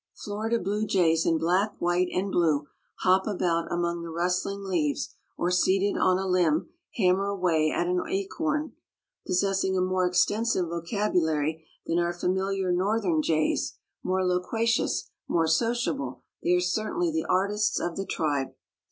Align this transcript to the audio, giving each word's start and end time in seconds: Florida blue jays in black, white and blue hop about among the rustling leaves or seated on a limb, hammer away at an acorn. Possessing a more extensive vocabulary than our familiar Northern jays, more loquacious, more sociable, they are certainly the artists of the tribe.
Florida 0.15 0.57
blue 0.57 0.83
jays 0.87 1.27
in 1.27 1.37
black, 1.37 1.75
white 1.77 2.07
and 2.11 2.31
blue 2.31 2.65
hop 3.01 3.27
about 3.27 3.71
among 3.71 4.01
the 4.01 4.09
rustling 4.09 4.63
leaves 4.63 5.13
or 5.37 5.51
seated 5.51 5.95
on 5.95 6.17
a 6.17 6.25
limb, 6.25 6.69
hammer 6.95 7.27
away 7.27 7.69
at 7.69 7.85
an 7.85 8.01
acorn. 8.09 8.73
Possessing 9.27 9.77
a 9.77 9.81
more 9.81 10.07
extensive 10.07 10.69
vocabulary 10.69 11.67
than 11.85 11.99
our 11.99 12.13
familiar 12.13 12.71
Northern 12.71 13.21
jays, 13.21 13.75
more 14.01 14.25
loquacious, 14.25 15.11
more 15.27 15.45
sociable, 15.45 16.23
they 16.41 16.53
are 16.53 16.61
certainly 16.61 17.11
the 17.11 17.27
artists 17.29 17.79
of 17.79 17.95
the 17.95 18.07
tribe. 18.07 18.55